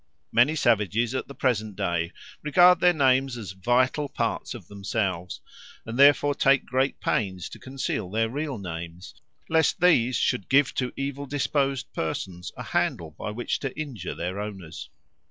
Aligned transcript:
Many 0.31 0.55
savages 0.55 1.13
at 1.13 1.27
the 1.27 1.35
present 1.35 1.75
day 1.75 2.11
regard 2.41 2.79
their 2.79 2.91
names 2.91 3.37
as 3.37 3.51
vital 3.51 4.09
parts 4.09 4.55
of 4.55 4.67
themselves, 4.67 5.41
and 5.85 5.95
therefore 5.99 6.33
take 6.33 6.65
great 6.65 6.99
pains 6.99 7.47
to 7.49 7.59
conceal 7.59 8.09
their 8.09 8.27
real 8.27 8.57
names, 8.57 9.13
lest 9.47 9.79
these 9.79 10.15
should 10.15 10.49
give 10.49 10.73
to 10.73 10.91
evil 10.95 11.27
disposed 11.27 11.93
persons 11.93 12.51
a 12.57 12.63
handle 12.63 13.11
by 13.11 13.29
which 13.29 13.59
to 13.59 13.79
injure 13.79 14.15
their 14.15 14.39
owners. 14.39 14.89